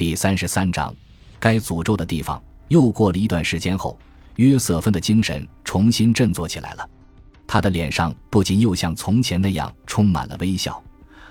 [0.00, 0.96] 第三十三章，
[1.38, 2.42] 该诅咒的地方。
[2.68, 3.98] 又过了一段时间后，
[4.36, 6.88] 约瑟芬的精神重新振作起来了。
[7.46, 10.82] 他的脸上不仅又像从前那样充满了微笑，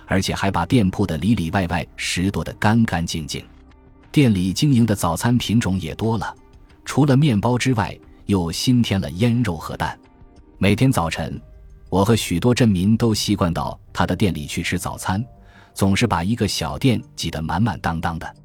[0.06, 3.44] 而且还把店铺的里里外外拾掇得干干净净。
[4.12, 6.32] 店里经营的早餐品种也多了，
[6.86, 7.98] 除了面包之外，
[8.28, 9.98] 又新添了腌肉和蛋。
[10.60, 11.42] 每天早晨，
[11.90, 15.26] 我和许多镇民都习惯到他的店里去吃早餐，
[15.74, 18.36] 总是把一个小店挤得满满当当的。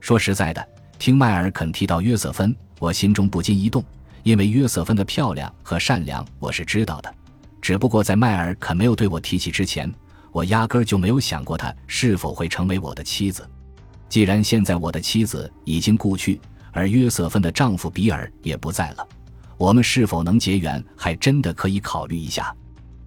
[0.00, 0.68] 说实在的，
[0.98, 3.84] 听迈尔肯提到约瑟芬，我心中不禁一动，
[4.22, 7.14] 因为约瑟芬的漂亮和善良我是知道的。
[7.60, 9.92] 只不过在迈尔肯没有对我提起之前，
[10.30, 13.48] 我压根儿就没有想过她是否会成为我的妻子。
[14.08, 16.40] 既然现在我的妻子已经故去，
[16.70, 19.08] 而约瑟芬的丈夫比尔也不在了，
[19.56, 22.54] 我们是否能结缘，还真的可以考虑一下。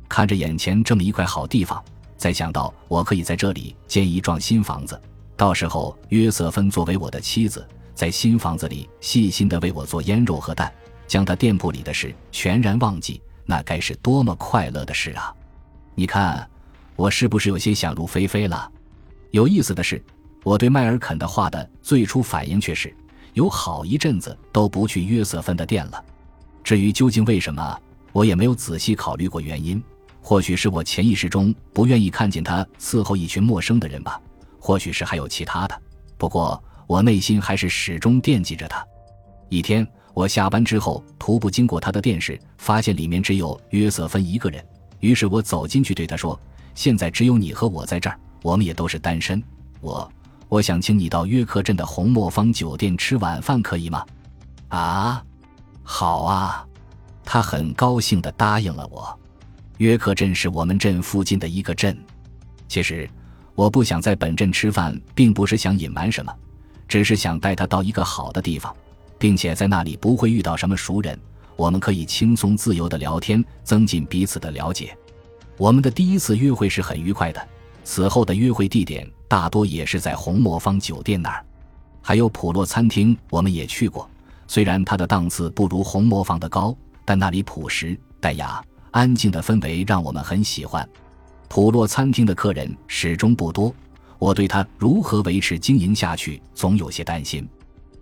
[0.09, 1.81] 看着眼前这么一块好地方，
[2.17, 5.00] 再想到我可以在这里建一幢新房子。
[5.40, 10.70] 到时候，约瑟芬作为我的妻子，在新房子里细心的为我做腌肉和蛋，
[11.08, 15.34] 将他店铺里的事全然忘记，那该是多么快乐的事啊！
[15.96, 16.46] 你看，
[16.98, 18.70] 我是不是有些想入非非了？
[19.31, 20.04] 有意思的是，
[20.44, 22.94] 我对迈尔肯的话的最初反应却是，
[23.31, 26.03] 有好一阵子都不去约瑟芬的店了。
[26.66, 27.80] 至于究竟为什么，
[28.12, 29.81] 我也没有仔细考虑过原因。
[30.22, 34.20] 或许是我潜意识中不愿意看见他伺候一群陌生的人吧。
[34.60, 35.82] 或许是还有其他的，
[36.18, 38.86] 不过我内心还是始终惦记着他。
[39.48, 44.64] 一天，我下班之后徒步经过他的店时，发现里面只有约瑟芬一个人。
[45.00, 46.40] 于是我走进去对他说
[46.76, 49.42] ：“现在只有你和我在这儿，我们也都是单身。
[49.80, 50.12] 我，
[50.50, 54.06] 我想请你到约克镇的红磨坊酒店吃晚饭，可以吗？”
[54.68, 55.24] 啊，
[55.84, 56.68] 好啊，
[57.24, 59.18] 他很高兴地答应了我。
[59.78, 61.98] 约克镇是我们镇附近的一个镇，
[62.68, 63.10] 其实。
[63.60, 66.34] 我不想在本镇吃饭，并不是想隐瞒什么，
[66.88, 68.74] 只是想带他到一个好的地方，
[69.18, 71.20] 并且在那里不会遇到什么熟人，
[71.58, 74.98] 我们可以轻松自由的聊天，增进彼此的了解。
[75.58, 77.48] 我们的第一次约会是很愉快的，
[77.84, 81.44] 此后的约会地点大多也是在红魔方酒店那儿，
[82.02, 84.09] 还有普洛餐厅，我们也去过。
[84.48, 90.88] 虽然它的档次不如红魔坊的高，但那里朴实、淡雅、安静的氛围让我们很喜欢。
[91.50, 93.74] 普洛餐厅的客人始终不多，
[94.20, 97.46] 我对他如何维持经营下去总有些担心。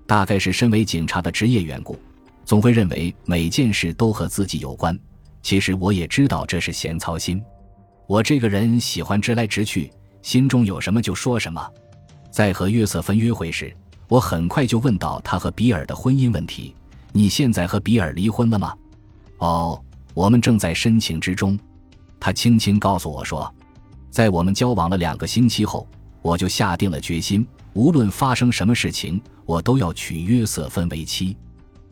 [0.06, 1.98] 大概是身为警察的职业缘故，
[2.44, 4.98] 总会认为每件事都和自己有关。
[5.42, 7.42] 其实我也知道这是闲操心。
[8.06, 9.90] 我这个人喜欢直来直去，
[10.22, 11.66] 心中有什么就说什么。
[12.30, 13.74] 在和约瑟芬约会时，
[14.10, 16.76] 我很快就问到他和比尔的婚姻问题
[17.14, 18.74] ：“你现在和比尔离婚了吗
[19.40, 19.82] ？”“哦，
[20.14, 21.58] 我们正在申请之中。”
[22.20, 23.54] 他轻轻告诉我说
[24.10, 25.88] ：“在我们交往了两个星期后，
[26.22, 31.38] 我就下定了决心，无论发生什么事情，我都要娶约瑟芬为妻。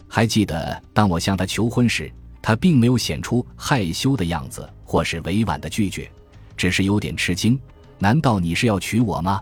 [0.07, 6.09] 还记得当我向他求婚时，他并没有显出害羞的样子，或是委婉的拒绝，
[6.57, 7.59] 只是有点吃惊。
[7.97, 9.41] 难道你是要娶我吗？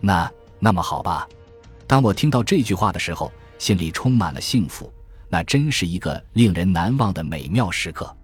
[0.00, 1.28] 那那么好吧。
[1.86, 4.90] 当我听到这句话的时候，心里充满了幸福。
[5.28, 8.14] 那真是一个令人难忘的美妙时刻。”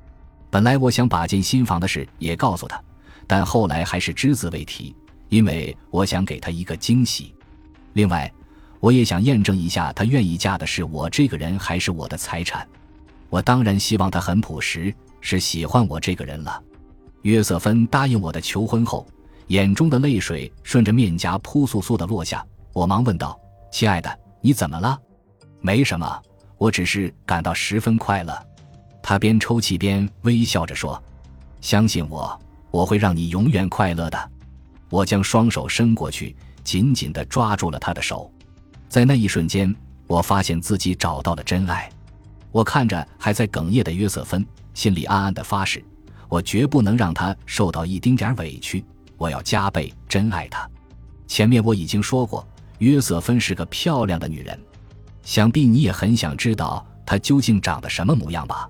[0.51, 2.81] 本来我想把进新房的事也告诉他，
[3.27, 4.95] 但后来还是只字未提，
[5.29, 7.35] 因为我想给他一个惊喜。
[7.93, 8.33] 另外，
[8.81, 12.67] 我也想验证一下他愿意嫁的是我这个人还是我的财产。
[13.29, 16.63] 我当然希望他很朴实，是喜欢我这个人了。
[17.23, 19.07] 约瑟芬答应我的求婚后，
[19.49, 22.43] 眼中的泪水顺着面颊扑簌簌的落下。
[22.73, 23.39] 我忙问道
[23.71, 24.99] ：“亲爱的，你怎么了
[25.61, 26.23] ？”“没什么，
[26.57, 28.35] 我只是感到十分快乐。”
[29.09, 31.03] 他边抽泣边微笑着说
[31.63, 32.39] ：“相信我，
[32.71, 34.31] 我会让你永远快乐的。”
[34.91, 38.31] 我将双手伸过去，紧紧地抓住了他的手。
[38.87, 39.75] 在那一瞬间，
[40.07, 41.89] 我发现自己找到了真爱。
[42.53, 45.83] 我看着还在哽咽的约瑟芬，心里暗暗地发誓：
[46.29, 48.85] 我绝不能让她受到一丁点委屈。
[49.17, 50.69] 我要加倍真爱她。
[51.27, 54.61] 前面我已经说过，约瑟芬是个漂亮的女人，
[55.23, 58.69] 想必你也很想知道她究竟长得什么模样吧？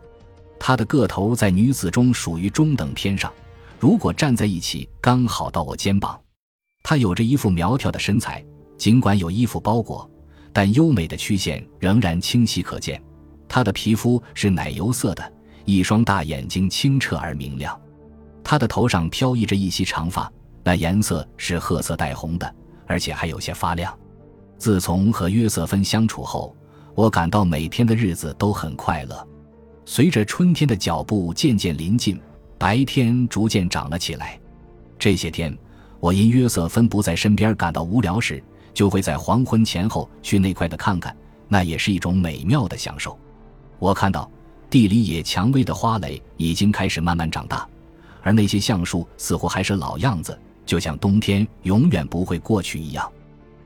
[0.59, 3.33] 她的个头在女子中属于中等偏上，
[3.79, 6.21] 如果站在一起，刚好到我肩膀。
[6.83, 8.45] 她有着一副苗条的身材，
[8.77, 10.11] 尽管有衣服包裹，
[10.53, 13.03] 但优美的曲线仍然清晰可见。
[13.49, 15.33] 她的皮肤是奶油色的，
[15.65, 17.79] 一双大眼睛清澈而明亮。
[18.43, 20.31] 她的头上飘逸着一袭长发，
[20.63, 22.55] 那颜色是褐色带红的，
[22.87, 23.97] 而且还有些发亮。
[24.59, 26.55] 自从和约瑟芬相处后，
[26.95, 29.29] 我感到每天的日子都很快乐。
[29.91, 32.21] 随着春天的脚步渐渐临近，
[32.59, 34.39] 白天逐渐长了起来。
[34.99, 35.57] 这些天，
[35.99, 38.45] 我因约瑟芬不在身边感到无聊时，
[38.75, 41.17] 就会在黄昏前后去那块的看看，
[41.49, 43.19] 那也是一种美妙的享受。
[43.79, 44.31] 我看到
[44.69, 47.67] 地里野蔷薇的花蕾已经开始慢慢长大，
[48.23, 53.11] 而那些橡树似乎还是老样子，就像冬天永远不会过去一样。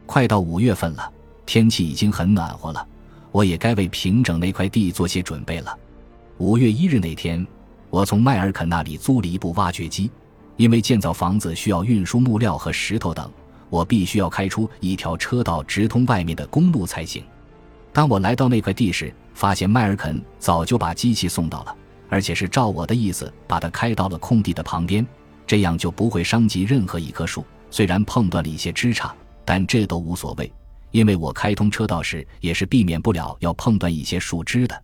[0.07, 1.13] 快到五月份了，
[1.45, 2.87] 天气已经很暖和了，
[3.33, 5.77] 我也该为平整那块地做些准备了。
[6.43, 7.47] 五月一日那天，
[7.89, 10.11] 我从迈尔肯那里租了一部挖掘机，
[10.57, 13.31] 因为建造房子需要运输木料和石头等，
[13.71, 17.23] 我必须要开出一条车道直通外面的公路才行。
[17.93, 21.77] 当我来到那块地时，发现迈尔肯早就把机器送到了，
[22.09, 25.07] 而且是照我的意思把它开到了空地的旁边，
[25.47, 27.45] 这样就不会伤及任何一棵树。
[27.71, 29.13] 虽然碰断了一些枝杈，
[29.45, 30.53] 但这都无所谓，
[30.91, 34.83] 因为我开通车道时也是避免不了要碰断一些树枝的。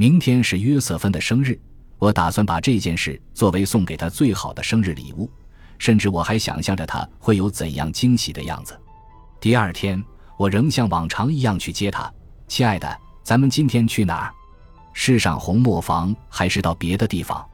[0.00, 1.60] 明天是约瑟芬的生日，
[1.98, 5.28] 我打算把这件事作为送给他最好的生日礼物，
[5.76, 8.78] 甚至我还想象着他会有怎样惊喜的样子。
[9.40, 10.00] 第二天，
[10.36, 12.08] 我仍像往常一样去接他。
[12.46, 14.32] 亲爱的，咱们今天去哪儿？
[14.92, 17.44] 是上红磨坊，还是到别的地方？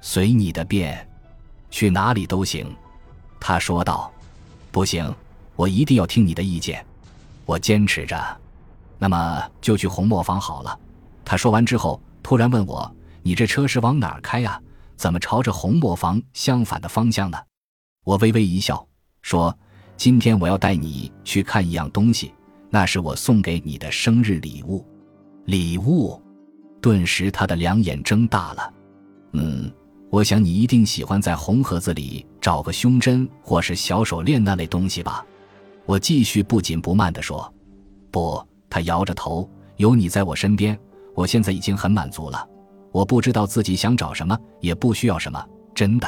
[0.00, 1.06] 随你的便，
[1.70, 2.74] 去哪里都行。
[3.38, 4.10] 他说道。
[4.70, 5.14] 不行，
[5.56, 6.82] 我一定要听你的意见。
[7.44, 8.18] 我坚持着。
[8.98, 10.78] 那么就去红磨坊好了。
[11.24, 14.60] 他说完之后，突然问我：“你这车是往哪儿开呀？
[14.96, 17.38] 怎么朝着红磨坊相反的方向呢？”
[18.04, 18.86] 我微微一笑，
[19.22, 19.56] 说
[19.96, 22.32] ：“今天我要带你去看一样东西。”
[22.74, 24.82] 那是我送给你的生日礼物，
[25.44, 26.18] 礼物。
[26.80, 28.74] 顿时，他的两眼睁大了。
[29.32, 29.70] 嗯，
[30.08, 35.22] 我想你一定喜欢在红盒子里找个胸针或是小手链那类东西吧？
[35.84, 37.52] 我继续不紧不慢地说。
[38.10, 39.48] 不，他摇着头。
[39.76, 40.78] 有你在我身边，
[41.14, 42.46] 我现在已经很满足了。
[42.90, 45.44] 我不知道自己想找什么，也不需要什么。
[45.74, 46.06] 真的。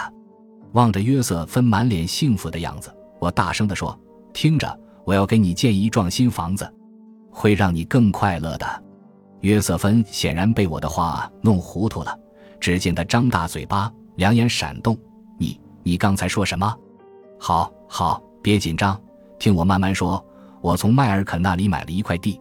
[0.73, 3.99] 望着约瑟芬满脸幸福的样子，我大声地说
[4.33, 6.67] ：“听着。”我要给你建一幢新房子，
[7.31, 8.67] 会让你更快乐的。
[9.41, 12.19] 约瑟芬显然被我的话弄糊涂了，
[12.59, 14.97] 只见他张大嘴巴，两眼闪动。
[15.39, 16.75] 你，你刚才说什么？
[17.39, 18.99] 好，好，别紧张，
[19.39, 20.25] 听我慢慢说。
[20.63, 22.41] 我从迈尔肯那里买了一块地，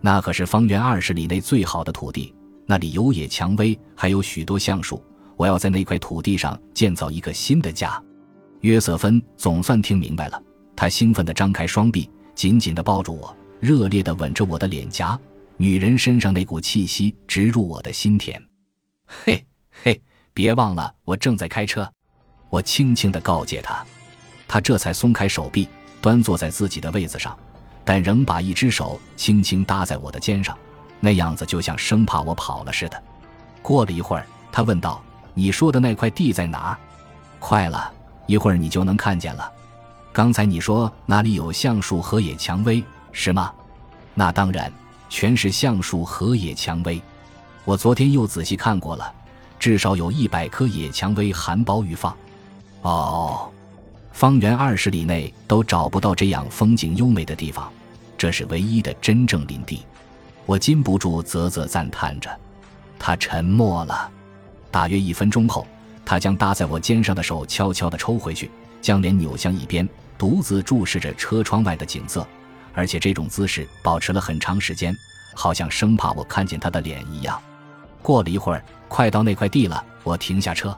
[0.00, 2.34] 那可是方圆二十里内最好的土地，
[2.64, 5.02] 那里有野蔷薇，还有许多橡树。
[5.36, 8.02] 我要在那块土地上建造一个新的家。
[8.60, 10.42] 约瑟芬总算听明白了。
[10.74, 15.18] 他兴奋地张开双臂，紧紧地抱住我，热烈地吻着我的脸颊。
[15.56, 18.42] 女人身上那股气息直入我的心田。
[19.06, 19.44] 嘿，
[19.82, 20.00] 嘿，
[20.34, 21.90] 别忘了，我正在开车。
[22.50, 23.84] 我轻轻地告诫他，
[24.46, 25.68] 他这才松开手臂，
[26.00, 27.38] 端坐在自己的位子上，
[27.86, 30.58] 但仍把一只手轻轻搭在我的肩上，
[30.98, 33.02] 那样子就像生怕我跑了似的。
[33.62, 35.00] 过了一会儿，他问道
[35.32, 36.76] ：“你说的那块地在哪？”
[37.38, 37.92] 快了
[38.26, 39.50] 一会儿，你就能看见了。
[40.12, 43.52] 刚才你说那里有橡树和野蔷薇，是吗？
[44.14, 44.72] 那当然，
[45.08, 47.00] 全是橡树和野蔷薇。
[47.64, 49.12] 我昨天又仔细看过了，
[49.60, 52.16] 至少有一百棵野蔷薇含苞欲放。
[52.82, 53.48] 哦，
[54.12, 57.70] 方圆二十里内都找不到这样风景优美的地方，
[58.16, 59.84] 这是唯一的真正林地。
[60.44, 62.30] 我禁不住啧啧赞叹着。
[62.98, 64.10] 他沉默了，
[64.70, 65.66] 大约一分钟后，
[66.04, 69.88] 他将搭在我肩上的手悄悄地抽回去，将脸扭向一边。
[70.18, 72.26] 独自注视着车窗外的景色，
[72.72, 74.96] 而且这种姿势保持了很长时间，
[75.34, 77.38] 好像生怕我看见他的脸一样。
[78.00, 80.74] 过了一会儿，快到那块地了，我停下车。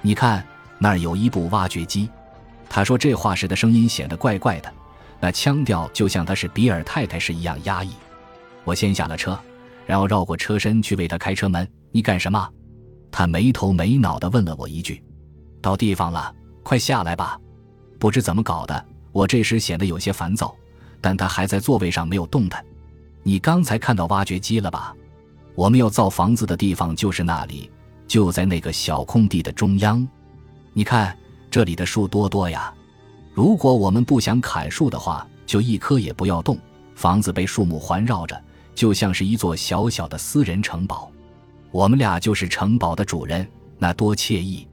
[0.00, 0.42] 你看，
[0.78, 2.08] 那儿有一部挖掘机。
[2.70, 4.72] 他说这话时的声音显得怪怪的，
[5.20, 7.90] 那腔调就像他是比尔太太时一样压抑。
[8.64, 9.38] 我先下了车，
[9.86, 11.68] 然后绕过车身去为他开车门。
[11.92, 12.48] 你干什么？
[13.10, 15.02] 他没头没脑地问了我一句。
[15.60, 17.38] 到地方了，快下来吧。
[17.98, 20.54] 不知怎么搞的，我这时显得有些烦躁，
[21.00, 22.64] 但他还在座位上没有动弹。
[23.22, 24.94] 你刚才看到挖掘机了吧？
[25.54, 27.70] 我们要造房子的地方就是那里，
[28.06, 30.06] 就在那个小空地的中央。
[30.72, 31.14] 你看
[31.50, 32.72] 这里的树多多呀！
[33.32, 36.58] 如果我们不想砍树的话，就一棵也不要动。
[36.94, 38.38] 房子被树木环绕着，
[38.74, 41.10] 就像是一座小小的私人城堡。
[41.70, 43.46] 我们俩就是城堡的主人，
[43.78, 44.66] 那多惬意！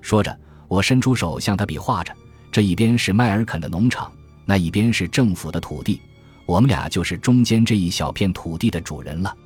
[0.00, 0.34] 说着，
[0.68, 2.12] 我伸出手向他比划着。
[2.50, 4.10] 这一边是麦尔肯的农场，
[4.46, 6.00] 那一边是政府的土地，
[6.46, 9.36] 我们俩就是中间这一小片土地的主人了。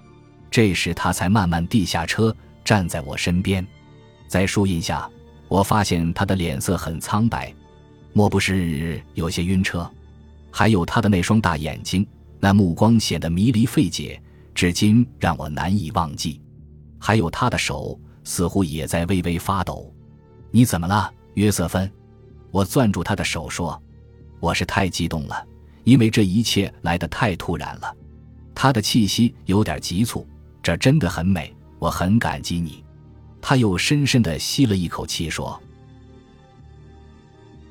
[0.50, 3.67] 这时他才慢慢地下车，站在我身边，
[4.29, 5.11] 在树荫下，
[5.49, 7.52] 我发现他的脸色很苍白，
[8.12, 9.88] 莫不是有些晕车？
[10.50, 12.07] 还有他的那双大眼睛，
[12.40, 14.21] 那目光显得迷离费解，
[14.55, 16.40] 至今让我难以忘记。
[16.99, 19.93] 还有他的手似乎也在微微发抖。
[20.50, 21.90] 你怎么了，约瑟芬？
[22.50, 23.81] 我攥住他的手说
[24.40, 25.47] ：“我是太激动了，
[25.85, 27.97] 因为这一切来得太突然了。
[28.52, 30.26] 他的气息有点急促，
[30.61, 32.85] 这真的很美，我很感激你。
[33.40, 35.59] 他又深深地吸了一口气，说：“